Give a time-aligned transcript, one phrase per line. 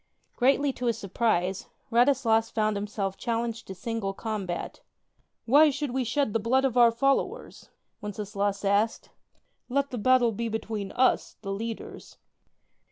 [0.35, 4.81] Greatly to his surprise, Radislas found himself challenged to single combat.
[5.45, 7.69] "Why should we shed the blood of our fol lowers?"
[8.01, 9.11] Wenceslaus asked:
[9.69, 12.17] "let the battle be between us, the leaders."